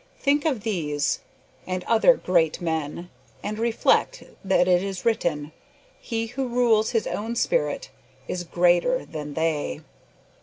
[0.17, 1.19] Think of these
[1.67, 3.11] and other "great" men,
[3.43, 5.51] and reflect that it is written,
[5.99, 7.91] "He who rules his own spirit"
[8.27, 9.81] is greater than they.